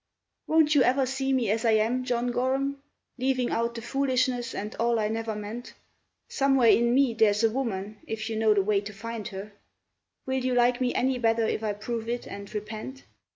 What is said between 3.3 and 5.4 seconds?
out the foolishness and all I never